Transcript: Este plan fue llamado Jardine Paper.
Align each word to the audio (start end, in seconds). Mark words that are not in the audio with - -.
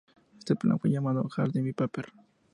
Este 0.39 0.55
plan 0.55 0.79
fue 0.79 0.89
llamado 0.89 1.29
Jardine 1.29 1.75
Paper. 1.75 2.07